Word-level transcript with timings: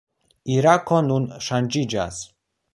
Irako 0.53 0.97
nun 1.11 1.29
ŝanĝiĝas. 1.49 2.27